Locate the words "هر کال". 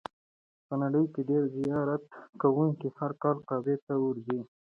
2.97-3.37